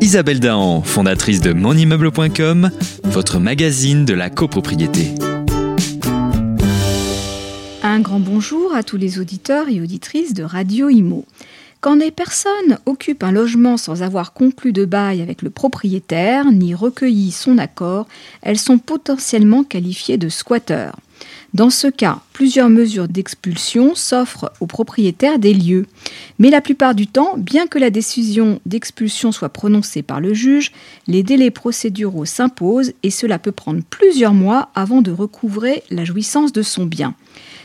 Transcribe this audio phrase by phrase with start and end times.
[0.00, 2.70] Isabelle Dahan, fondatrice de monimmeuble.com,
[3.04, 5.14] votre magazine de la copropriété.
[7.82, 11.24] Un grand bonjour à tous les auditeurs et auditrices de Radio Imo.
[11.80, 16.74] Quand des personnes occupent un logement sans avoir conclu de bail avec le propriétaire ni
[16.74, 18.06] recueilli son accord,
[18.42, 20.96] elles sont potentiellement qualifiées de squatteurs.
[21.54, 25.86] Dans ce cas, plusieurs mesures d'expulsion s'offrent aux propriétaires des lieux.
[26.40, 30.72] Mais la plupart du temps, bien que la décision d'expulsion soit prononcée par le juge,
[31.06, 36.52] les délais procéduraux s'imposent et cela peut prendre plusieurs mois avant de recouvrer la jouissance
[36.52, 37.14] de son bien.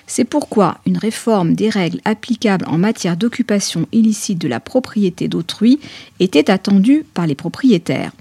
[0.05, 5.79] C'est pourquoi une réforme des règles applicables en matière d'occupation illicite de la propriété d'autrui
[6.19, 8.11] était attendue par les propriétaires.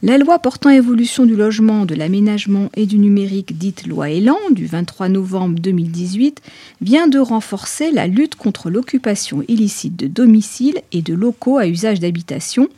[0.00, 4.64] La loi portant évolution du logement, de l'aménagement et du numérique, dite loi Elan, du
[4.64, 6.40] 23 novembre 2018,
[6.80, 11.98] vient de renforcer la lutte contre l'occupation illicite de domiciles et de locaux à usage
[11.98, 12.68] d'habitation,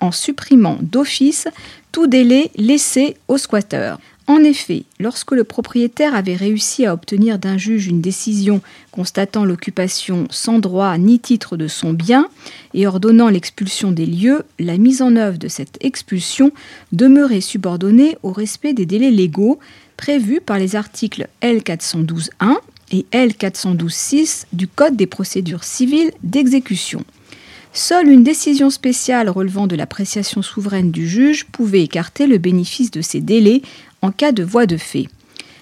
[0.00, 1.48] en supprimant d'office
[1.92, 4.00] tout délai laissé aux squatteurs.
[4.30, 8.60] En effet, lorsque le propriétaire avait réussi à obtenir d'un juge une décision
[8.92, 12.28] constatant l'occupation sans droit ni titre de son bien
[12.72, 16.52] et ordonnant l'expulsion des lieux, la mise en œuvre de cette expulsion
[16.92, 19.58] demeurait subordonnée au respect des délais légaux
[19.96, 22.54] prévus par les articles L412.1
[22.92, 27.04] et L412.6 du Code des procédures civiles d'exécution.
[27.72, 33.00] Seule une décision spéciale relevant de l'appréciation souveraine du juge pouvait écarter le bénéfice de
[33.00, 33.62] ces délais
[34.02, 35.06] en cas de voie de fait.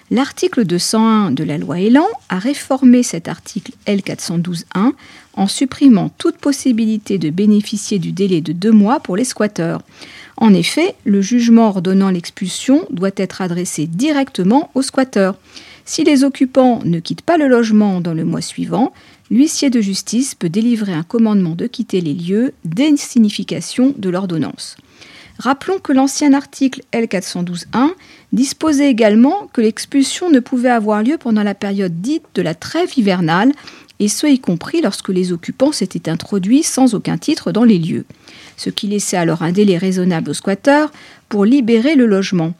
[0.09, 4.93] L'article 201 de la loi Elan a réformé cet article L412.1
[5.35, 9.83] en supprimant toute possibilité de bénéficier du délai de deux mois pour les squatteurs.
[10.35, 15.35] En effet, le jugement ordonnant l'expulsion doit être adressé directement aux squatteurs.
[15.91, 18.93] Si les occupants ne quittent pas le logement dans le mois suivant,
[19.31, 24.75] l'huissier de justice peut délivrer un commandement de quitter les lieux dès signification de l'ordonnance.
[25.39, 27.89] Rappelons que l'ancien article L412.1
[28.33, 32.91] disposait également que l'expulsion ne pouvait avoir lieu pendant la période dite de la trêve
[32.95, 33.51] hivernale,
[33.99, 38.05] et ce y compris lorsque les occupants s'étaient introduits sans aucun titre dans les lieux,
[38.57, 40.91] ce qui laissait alors un délai raisonnable aux squatteurs
[41.29, 42.53] pour libérer le logement.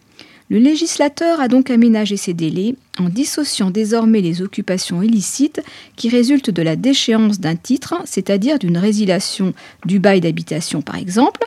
[0.52, 5.62] Le législateur a donc aménagé ces délais en dissociant désormais les occupations illicites
[5.96, 9.54] qui résultent de la déchéance d'un titre, c'est-à-dire d'une résiliation
[9.86, 11.42] du bail d'habitation par exemple,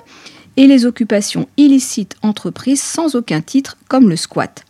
[0.57, 4.65] et les occupations illicites entreprises sans aucun titre, comme le squat.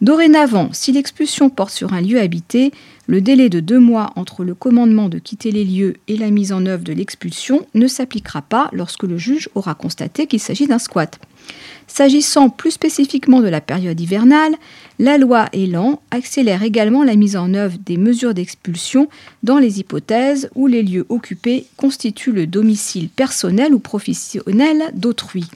[0.00, 2.70] Dorénavant, si l'expulsion porte sur un lieu habité,
[3.08, 6.52] le délai de deux mois entre le commandement de quitter les lieux et la mise
[6.52, 10.78] en œuvre de l'expulsion ne s'appliquera pas lorsque le juge aura constaté qu'il s'agit d'un
[10.78, 11.18] squat.
[11.88, 14.54] S'agissant plus spécifiquement de la période hivernale,
[15.00, 19.08] la loi Elan accélère également la mise en œuvre des mesures d'expulsion
[19.42, 25.46] dans les hypothèses où les lieux occupés constituent le domicile personnel ou professionnel d'autrui.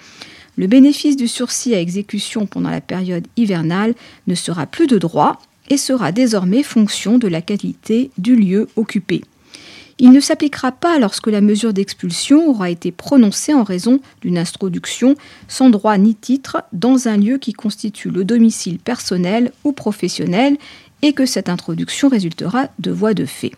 [0.57, 3.95] Le bénéfice du sursis à exécution pendant la période hivernale
[4.27, 5.41] ne sera plus de droit
[5.71, 9.23] et sera désormais fonction de la qualité du lieu occupé.
[9.99, 15.15] Il ne s'appliquera pas lorsque la mesure d'expulsion aura été prononcée en raison d'une introduction
[15.49, 20.57] sans droit ni titre dans un lieu qui constitue le domicile personnel ou professionnel
[21.03, 23.53] et que cette introduction résultera de voie de fait.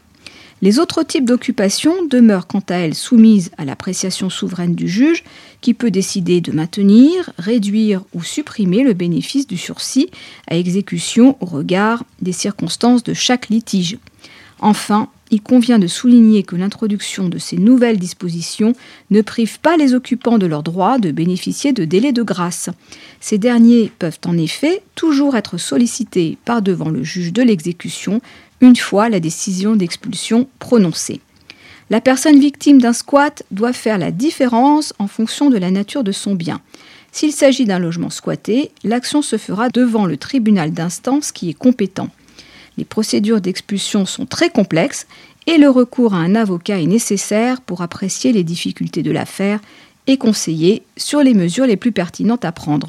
[0.64, 5.22] Les autres types d'occupation demeurent quant à elles soumises à l'appréciation souveraine du juge
[5.60, 10.08] qui peut décider de maintenir, réduire ou supprimer le bénéfice du sursis
[10.48, 13.98] à exécution au regard des circonstances de chaque litige.
[14.58, 18.72] Enfin, il convient de souligner que l'introduction de ces nouvelles dispositions
[19.10, 22.70] ne prive pas les occupants de leur droit de bénéficier de délais de grâce.
[23.20, 28.22] Ces derniers peuvent en effet toujours être sollicités par devant le juge de l'exécution
[28.64, 31.20] une fois la décision d'expulsion prononcée.
[31.91, 36.12] La personne victime d'un squat doit faire la différence en fonction de la nature de
[36.12, 36.62] son bien.
[37.12, 42.08] S'il s'agit d'un logement squatté, l'action se fera devant le tribunal d'instance qui est compétent.
[42.78, 45.06] Les procédures d'expulsion sont très complexes
[45.46, 49.60] et le recours à un avocat est nécessaire pour apprécier les difficultés de l'affaire
[50.06, 52.88] et conseiller sur les mesures les plus pertinentes à prendre.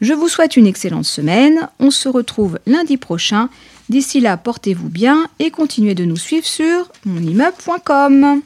[0.00, 1.68] Je vous souhaite une excellente semaine.
[1.80, 3.48] On se retrouve lundi prochain.
[3.88, 8.42] D'ici là, portez-vous bien et continuez de nous suivre sur monimmeuble.com.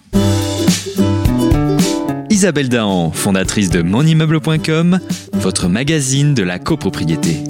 [2.30, 4.98] Isabelle Dahan, fondatrice de monimmeuble.com,
[5.34, 7.44] votre magazine de la copropriété.